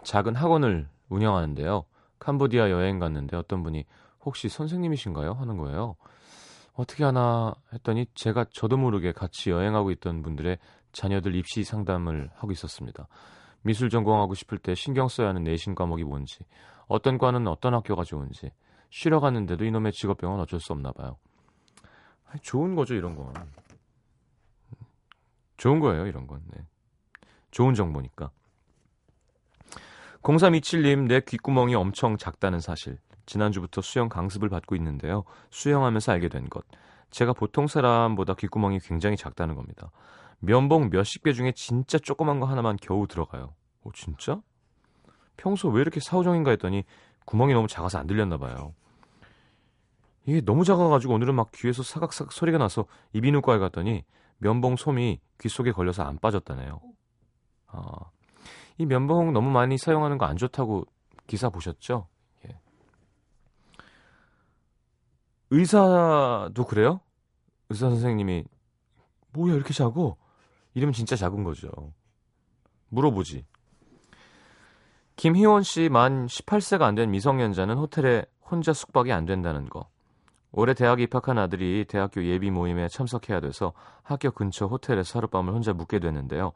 작은 0.03 0.35
학원을 0.35 0.89
운영하는데요. 1.07 1.85
캄보디아 2.19 2.69
여행 2.69 2.99
갔는데 2.99 3.37
어떤 3.37 3.63
분이 3.63 3.85
혹시 4.25 4.49
선생님이신가요? 4.49 5.31
하는 5.31 5.55
거예요. 5.55 5.95
어떻게 6.73 7.05
하나 7.05 7.55
했더니 7.71 8.05
제가 8.15 8.47
저도 8.51 8.75
모르게 8.75 9.13
같이 9.13 9.49
여행하고 9.49 9.91
있던 9.91 10.23
분들의 10.23 10.57
자녀들 10.91 11.35
입시 11.35 11.63
상담을 11.63 12.31
하고 12.35 12.51
있었습니다. 12.51 13.07
미술 13.65 13.89
전공하고 13.89 14.35
싶을 14.35 14.59
때 14.59 14.75
신경 14.75 15.07
써야 15.07 15.29
하는 15.29 15.43
내신 15.43 15.73
과목이 15.73 16.03
뭔지, 16.03 16.45
어떤 16.87 17.17
과는 17.17 17.47
어떤 17.47 17.73
학교가 17.73 18.03
좋은지, 18.03 18.51
쉬러 18.91 19.19
갔는데도 19.19 19.65
이놈의 19.65 19.91
직업병은 19.91 20.39
어쩔 20.39 20.59
수 20.59 20.71
없나 20.71 20.91
봐요. 20.91 21.17
좋은 22.43 22.75
거죠, 22.75 22.93
이런 22.93 23.15
건. 23.15 23.33
좋은 25.57 25.79
거예요, 25.79 26.05
이런 26.05 26.27
건. 26.27 26.43
네. 26.53 26.63
좋은 27.49 27.73
정보니까. 27.73 28.29
0327님, 30.21 31.07
내 31.07 31.19
귓구멍이 31.21 31.73
엄청 31.73 32.17
작다는 32.17 32.59
사실. 32.59 32.99
지난주부터 33.25 33.81
수영 33.81 34.09
강습을 34.09 34.47
받고 34.49 34.75
있는데요. 34.75 35.23
수영하면서 35.49 36.11
알게 36.11 36.29
된 36.29 36.49
것. 36.49 36.63
제가 37.09 37.33
보통 37.33 37.65
사람보다 37.65 38.35
귓구멍이 38.35 38.79
굉장히 38.81 39.17
작다는 39.17 39.55
겁니다. 39.55 39.89
면봉 40.39 40.89
몇십 40.91 41.23
개 41.23 41.33
중에 41.33 41.51
진짜 41.53 41.97
조그만 41.97 42.39
거 42.39 42.45
하나만 42.45 42.77
겨우 42.81 43.07
들어가요. 43.07 43.53
오, 43.83 43.91
진짜? 43.91 44.41
평소 45.37 45.69
왜 45.69 45.81
이렇게 45.81 45.99
사오정인가 45.99 46.51
했더니 46.51 46.83
구멍이 47.25 47.53
너무 47.53 47.67
작아서 47.67 47.97
안 47.97 48.07
들렸나 48.07 48.37
봐요. 48.37 48.73
이게 50.25 50.41
너무 50.41 50.63
작아가지고 50.63 51.13
오늘은 51.13 51.35
막 51.35 51.51
귀에서 51.53 51.83
사각사각 51.83 52.31
소리가 52.31 52.57
나서 52.57 52.85
이비인후과에 53.13 53.59
갔더니 53.59 54.03
면봉 54.37 54.75
솜이 54.75 55.19
귀 55.39 55.49
속에 55.49 55.71
걸려서 55.71 56.03
안 56.03 56.17
빠졌다네요. 56.17 56.79
아, 57.67 57.91
이 58.77 58.85
면봉 58.85 59.33
너무 59.33 59.49
많이 59.49 59.77
사용하는 59.77 60.17
거 60.17 60.25
안 60.25 60.37
좋다고 60.37 60.85
기사 61.27 61.49
보셨죠? 61.49 62.07
예. 62.47 62.59
의사도 65.49 66.65
그래요? 66.65 67.01
의사 67.69 67.89
선생님이 67.89 68.45
뭐야 69.33 69.53
이렇게 69.55 69.73
작어? 69.73 70.17
이러면 70.75 70.93
진짜 70.93 71.15
작은 71.15 71.43
거죠. 71.43 71.69
물어보지. 72.89 73.45
김희원 75.15 75.63
씨 75.63 75.89
만 75.89 76.27
18세가 76.27 76.83
안 76.83 76.95
된 76.95 77.09
미성년자는 77.11 77.77
호텔에 77.77 78.25
혼자 78.41 78.73
숙박이 78.73 79.11
안 79.11 79.25
된다는 79.25 79.67
거. 79.69 79.87
올해 80.51 80.73
대학 80.73 80.99
입학한 81.01 81.37
아들이 81.37 81.85
대학교 81.87 82.23
예비 82.23 82.51
모임에 82.51 82.87
참석해야 82.87 83.39
돼서 83.39 83.73
학교 84.03 84.31
근처 84.31 84.67
호텔에서 84.67 85.19
하룻밤을 85.19 85.53
혼자 85.53 85.73
묵게 85.73 85.99
됐는데요. 85.99 86.51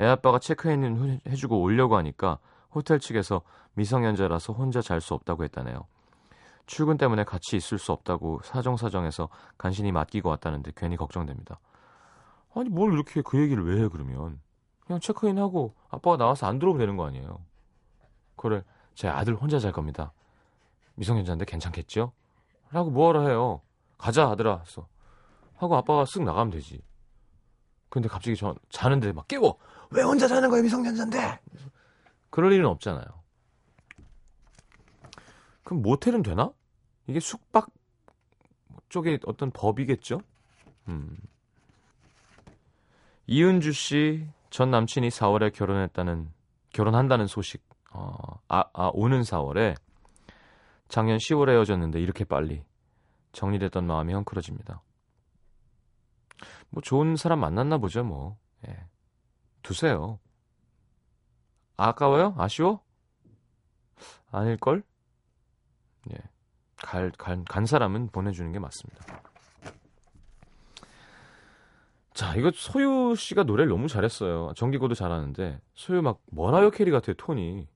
애 0.00 0.06
아빠가 0.06 0.38
체크인 0.38 1.20
해주고 1.26 1.60
오려고 1.60 1.96
하니까 1.96 2.38
호텔 2.74 2.98
측에서 2.98 3.42
미성년자라서 3.74 4.52
혼자 4.54 4.80
잘 4.80 5.00
수 5.00 5.12
없다고 5.14 5.44
했다네요. 5.44 5.86
출근 6.66 6.96
때문에 6.96 7.24
같이 7.24 7.56
있을 7.56 7.78
수 7.78 7.92
없다고 7.92 8.40
사정사정해서 8.44 9.28
간신히 9.58 9.92
맡기고 9.92 10.28
왔다는데 10.30 10.72
괜히 10.76 10.96
걱정됩니다. 10.96 11.58
아니 12.54 12.68
뭘 12.68 12.92
이렇게 12.92 13.22
그 13.22 13.40
얘기를 13.40 13.64
왜 13.64 13.82
해 13.82 13.88
그러면 13.88 14.40
그냥 14.80 15.00
체크인하고 15.00 15.74
아빠가 15.88 16.16
나와서 16.16 16.46
안 16.46 16.58
들어오면 16.58 16.78
되는 16.78 16.96
거 16.96 17.06
아니에요. 17.06 17.44
그래 18.36 18.62
제 18.94 19.08
아들 19.08 19.34
혼자 19.34 19.58
잘 19.58 19.72
겁니다. 19.72 20.12
미성년자인데 20.96 21.44
괜찮겠죠? 21.46 22.12
라고 22.70 22.90
뭐하러 22.90 23.26
해요. 23.26 23.62
가자 23.98 24.28
아들아 24.28 24.58
했어. 24.58 24.86
하고 25.56 25.76
아빠가 25.76 26.04
쓱 26.04 26.24
나가면 26.24 26.50
되지. 26.50 26.82
근데 27.88 28.08
갑자기 28.08 28.36
저 28.36 28.54
자는데 28.68 29.12
막 29.12 29.28
깨워. 29.28 29.58
왜 29.90 30.02
혼자 30.02 30.26
자는 30.26 30.50
거야 30.50 30.62
미성년자인데? 30.62 31.40
그럴 32.30 32.52
일은 32.52 32.66
없잖아요. 32.66 33.04
그럼 35.64 35.82
모텔은 35.82 36.22
되나? 36.22 36.50
이게 37.06 37.20
숙박 37.20 37.68
쪽에 38.88 39.18
어떤 39.26 39.50
법이겠죠? 39.50 40.20
음. 40.88 41.16
이은주 43.32 43.72
씨 43.72 44.26
전 44.52 44.70
남친이 44.70 45.08
4월에 45.08 45.50
결혼했다는 45.54 46.30
결혼한다는 46.74 47.26
소식. 47.26 47.66
어, 47.94 48.38
아, 48.48 48.64
아 48.74 48.90
오는 48.92 49.22
4월에 49.22 49.74
작년 50.88 51.16
10월에 51.16 51.52
헤어졌는데 51.52 51.98
이렇게 52.00 52.24
빨리 52.24 52.62
정리됐던 53.32 53.86
마음이 53.86 54.12
헝클어집니다. 54.12 54.82
뭐 56.68 56.82
좋은 56.82 57.16
사람 57.16 57.40
만났나 57.40 57.78
보죠, 57.78 58.04
뭐. 58.04 58.36
예. 58.68 58.76
두세요. 59.62 60.18
아까워요? 61.78 62.34
아쉬워? 62.36 62.84
아닐걸? 64.32 64.82
예. 66.12 66.18
갈, 66.76 67.10
간, 67.12 67.42
간 67.46 67.64
사람은 67.64 68.08
보내주는 68.08 68.52
게 68.52 68.58
맞습니다. 68.58 69.31
자, 72.22 72.36
이거 72.36 72.52
소유 72.54 73.16
씨가 73.16 73.42
노래를 73.42 73.68
너무 73.68 73.88
잘했어요. 73.88 74.52
정기고도 74.54 74.94
잘하는데, 74.94 75.60
소유 75.74 76.02
막 76.02 76.20
머라이어 76.30 76.70
캐리 76.70 76.92
같아요, 76.92 77.16
톤이. 77.16 77.66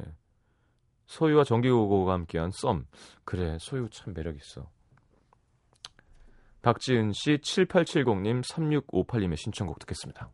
예. 0.00 0.02
소유와 1.06 1.44
정기고가 1.44 2.12
함께한 2.14 2.50
썸. 2.50 2.84
그래, 3.22 3.56
소유 3.60 3.88
참 3.88 4.12
매력 4.12 4.34
있어. 4.34 4.68
박지은 6.62 7.12
씨, 7.12 7.38
7870님, 7.38 8.42
3658님의 8.42 9.36
신청곡 9.36 9.78
듣겠습니다. 9.78 10.32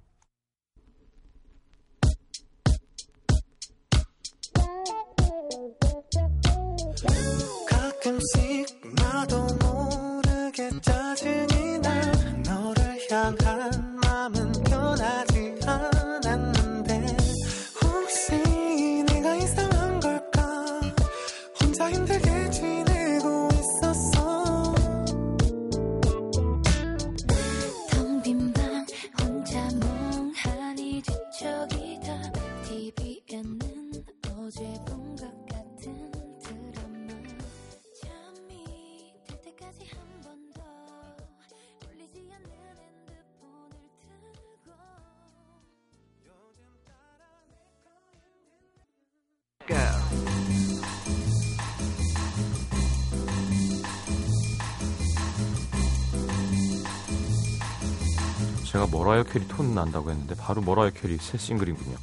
제가 58.73 58.87
머라이어 58.91 59.25
캐리 59.25 59.47
톤 59.49 59.75
난다고 59.75 60.11
했는데 60.11 60.35
바로 60.35 60.63
머라이어 60.63 60.93
캐리 60.93 61.19
새 61.19 61.37
싱글이군요. 61.37 61.95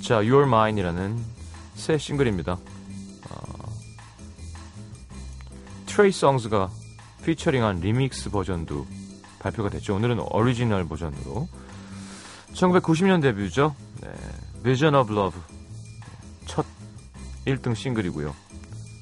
자, 0.00 0.18
You're 0.18 0.46
Mine이라는 0.46 1.18
새 1.74 1.98
싱글입니다. 1.98 2.52
어, 2.52 3.72
트레이 5.86 6.12
송스가 6.12 6.70
featuring한 7.24 7.80
리믹스 7.80 8.30
버전도 8.30 8.86
발표가 9.40 9.68
됐죠. 9.68 9.96
오늘은 9.96 10.20
오리지널 10.20 10.86
버전으로 10.86 11.48
1990년 12.52 13.20
데뷔죠. 13.20 13.74
네, 14.00 14.08
Vision 14.62 14.94
of 14.94 15.12
Love 15.12 15.40
첫 16.44 16.64
1등 17.48 17.74
싱글이고요. 17.74 18.32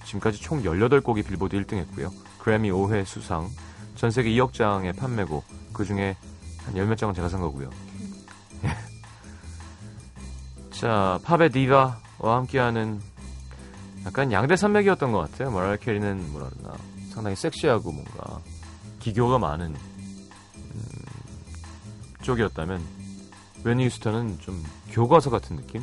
지금까지 0.06 0.40
총 0.40 0.62
18곡이 0.62 1.26
빌보드 1.26 1.54
1등 1.64 1.74
했고요. 1.74 2.10
그래미 2.38 2.70
5회 2.70 3.04
수상, 3.04 3.50
전 3.94 4.10
세계 4.10 4.30
2억 4.30 4.54
장의 4.54 4.94
판매고 4.94 5.44
그 5.74 5.84
중에 5.84 6.16
한 6.66 6.74
열 6.76 6.86
몇 6.86 6.96
장은 6.96 7.14
제가 7.14 7.28
산 7.28 7.40
거고요. 7.40 7.70
예. 8.64 8.70
자, 10.70 11.18
팝의 11.24 11.50
디바와 11.50 12.00
함께하는 12.20 13.00
약간 14.06 14.32
양대 14.32 14.56
산맥이었던 14.56 15.12
것 15.12 15.18
같아요. 15.30 15.50
머라이어 15.50 15.76
캐리는 15.76 16.32
뭐라 16.32 16.50
그러나 16.58 16.76
상당히 17.12 17.36
섹시하고 17.36 17.92
뭔가 17.92 18.40
기교가 19.00 19.38
많은 19.38 19.74
음, 19.74 20.80
쪽이었다면 22.22 22.82
웨니 23.64 23.86
휴스턴은 23.86 24.40
좀 24.40 24.62
교과서 24.90 25.30
같은 25.30 25.56
느낌? 25.56 25.82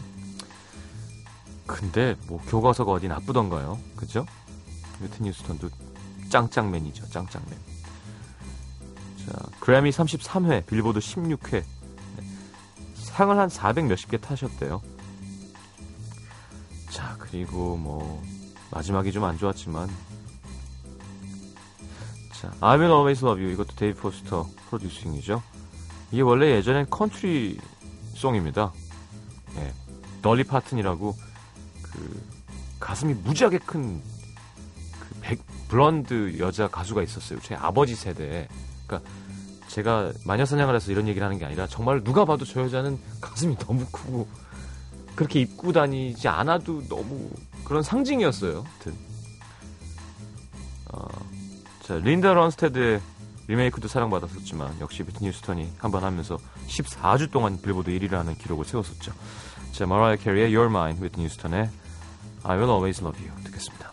근데 1.66 2.16
뭐 2.28 2.40
교과서가 2.48 2.92
어디 2.92 3.08
나쁘던가요? 3.08 3.80
그죠? 3.96 4.26
위트니 5.00 5.30
휴스턴도 5.30 5.70
짱짱맨이죠. 6.30 7.10
짱짱맨. 7.10 7.58
자, 9.26 9.38
그래미 9.60 9.92
33회, 9.92 10.66
빌보드 10.66 11.00
16회. 11.00 11.64
상을 12.96 13.38
한 13.38 13.50
400 13.50 13.86
몇십 13.86 14.10
개 14.10 14.18
타셨대요. 14.18 14.82
자, 16.90 17.16
그리고 17.20 17.78
뭐 17.78 18.24
마지막이 18.72 19.12
좀 19.12 19.24
안 19.26 19.38
좋았지만 19.38 19.90
자, 22.34 22.52
I 22.62 22.78
Will 22.78 22.92
Always 22.92 23.24
Love 23.24 23.44
You 23.44 23.54
이것도 23.54 23.76
데이빗 23.76 24.02
포스터 24.02 24.48
프로듀싱이죠. 24.70 25.44
이게 26.12 26.22
원래 26.22 26.52
예전엔 26.56 26.90
country 26.90 27.60
song입니다. 28.16 28.74
예. 29.58 29.74
돌리 30.22 30.44
파튼이라고 30.44 31.16
그 31.82 32.24
가슴이 32.80 33.14
무지하게 33.14 33.60
큰 33.60 33.84
그 33.84 34.02
blonde 35.68 36.38
여자 36.40 36.68
가수가 36.68 37.04
있었어요. 37.04 37.40
제 37.42 37.56
아버지 37.56 37.96
세대에. 37.96 38.48
그러니까 38.92 39.10
제가 39.68 40.12
마녀 40.26 40.46
사냥을 40.46 40.76
해서 40.76 40.92
이런 40.92 41.08
얘기를 41.08 41.26
하는 41.26 41.40
게 41.40 41.46
아니라 41.46 41.66
정말 41.68 42.04
누가 42.04 42.26
봐도 42.26 42.44
저 42.44 42.62
여자는 42.62 43.00
가슴이 43.22 43.56
너무 43.58 43.86
크고 43.92 44.28
그렇게 45.16 45.40
입고 45.40 45.72
다니지 45.72 46.28
않아도 46.28 46.84
너무 46.90 47.30
그런 47.64 47.82
상징이었어요. 47.82 48.66
하여튼. 48.66 48.94
어, 50.92 51.08
자, 51.84 51.96
린다 51.96 52.34
론스태드의 52.34 53.00
리메이크도 53.48 53.88
사랑받았었지만 53.88 54.80
역시 54.82 55.04
비트니 55.04 55.30
휴스턴이 55.30 55.70
한번 55.78 56.04
하면서 56.04 56.38
14주 56.68 57.32
동안 57.32 57.62
빌보드 57.62 57.92
1위라는 57.92 58.38
기록을 58.38 58.66
세웠었죠. 58.66 59.14
자, 59.72 59.86
마라이어 59.86 60.18
캐리의 60.18 60.56
Your 60.56 60.70
Mind, 60.70 61.04
위트니 61.04 61.26
휴스턴의 61.28 61.70
I 62.44 62.58
Will 62.58 62.70
Always 62.70 63.02
Love 63.02 63.26
You 63.26 63.44
듣겠습니다. 63.44 63.92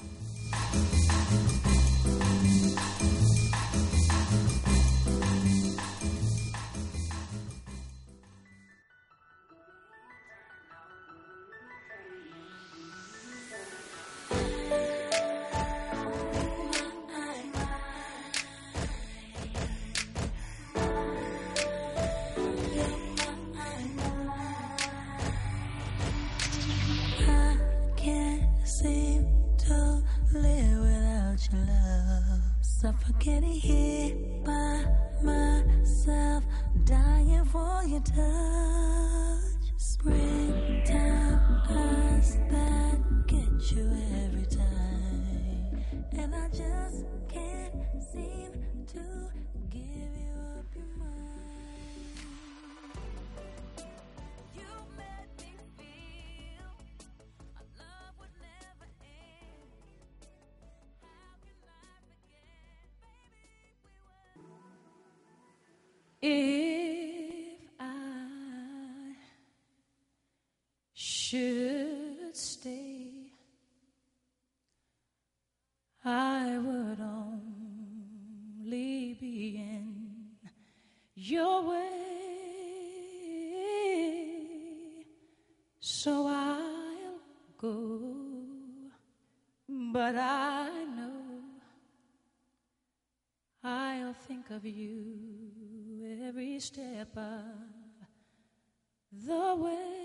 The 99.12 99.55
way. 99.57 99.99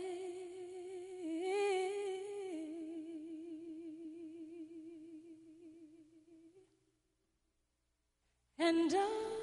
And 8.60 8.94
I 8.96 9.43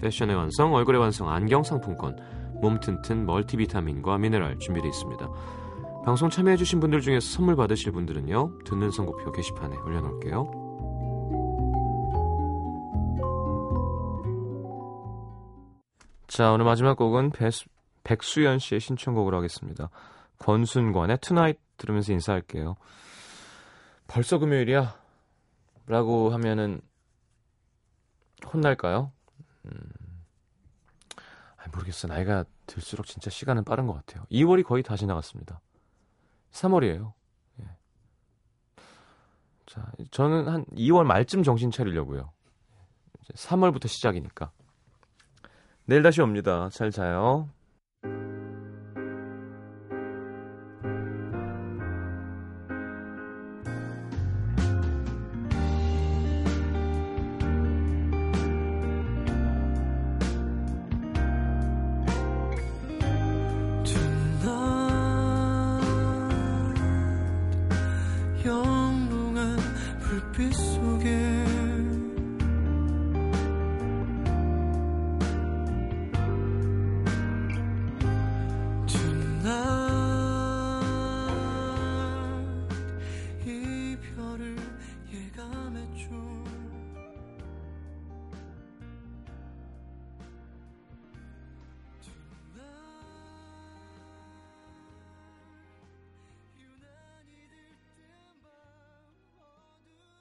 패션의 0.00 0.36
완성 0.36 0.74
얼굴의 0.74 1.00
완성 1.00 1.30
안경 1.30 1.62
상품권 1.62 2.16
몸 2.60 2.78
튼튼 2.80 3.26
멀티비타민과 3.26 4.18
미네랄 4.18 4.58
준비되어 4.58 4.88
있습니다. 4.88 5.28
방송 6.04 6.30
참여해주신 6.30 6.80
분들 6.80 7.00
중에서 7.00 7.26
선물 7.26 7.56
받으실 7.56 7.92
분들은요 7.92 8.60
듣는 8.64 8.90
선곡표 8.90 9.32
게시판에 9.32 9.76
올려놓을게요. 9.76 10.50
자 16.26 16.52
오늘 16.52 16.64
마지막 16.64 16.96
곡은 16.96 17.30
배수, 17.30 17.66
백수연 18.04 18.60
씨의 18.60 18.80
신청곡으로 18.80 19.36
하겠습니다. 19.36 19.90
권순관의 20.38 21.18
Tonight 21.18 21.58
들으면서 21.76 22.12
인사할게요. 22.12 22.76
벌써 24.06 24.38
금요일이야? 24.38 24.94
라고 25.86 26.30
하면은 26.30 26.80
혼날까요? 28.52 29.12
음, 29.66 29.80
아, 31.56 31.68
모르겠어. 31.72 32.08
나이가 32.08 32.44
들수록 32.66 33.06
진짜 33.06 33.30
시간은 33.30 33.64
빠른 33.64 33.86
것 33.86 33.94
같아요. 33.94 34.24
2월이 34.30 34.64
거의 34.64 34.82
다 34.82 34.96
지나갔습니다. 34.96 35.60
3월이에요. 36.52 37.12
예. 37.60 37.68
자, 39.66 39.92
저는 40.10 40.48
한 40.48 40.64
2월 40.66 41.04
말쯤 41.04 41.42
정신 41.42 41.70
차리려고요. 41.70 42.32
이제 43.22 43.32
3월부터 43.34 43.88
시작이니까. 43.88 44.50
내일 45.84 46.02
다시 46.02 46.20
옵니다. 46.22 46.68
잘 46.70 46.90
자요. 46.90 47.48